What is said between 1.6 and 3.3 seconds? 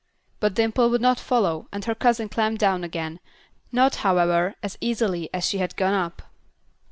and her cousin climbed down again,